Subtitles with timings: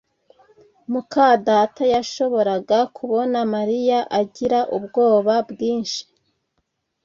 [0.91, 6.01] muka data yashoboraga kubona Mariya agira ubwoba bwinshi